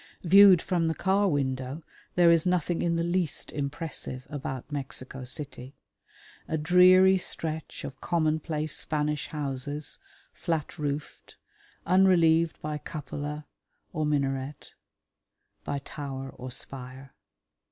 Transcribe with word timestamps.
Viewed 0.23 0.63
from 0.63 0.87
the 0.87 0.95
car 0.95 1.27
window 1.27 1.83
there 2.15 2.31
is 2.31 2.43
nothing 2.43 2.81
in 2.81 2.95
the 2.95 3.03
least 3.03 3.51
impressive 3.51 4.25
about 4.31 4.71
Mexico 4.71 5.23
City. 5.23 5.75
A 6.47 6.57
dreary 6.57 7.19
stretch 7.19 7.83
of 7.83 8.01
commonplace 8.01 8.75
Spanish 8.75 9.27
houses, 9.27 9.99
flat 10.33 10.79
roofed, 10.79 11.37
unrelieved 11.85 12.59
by 12.63 12.79
cupola 12.79 13.45
or 13.93 14.07
minaret, 14.07 14.73
by 15.63 15.77
tower 15.77 16.31
or 16.31 16.49
spire. 16.49 17.13